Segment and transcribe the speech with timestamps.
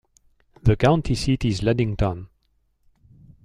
[0.63, 2.27] The county seat is Ludington.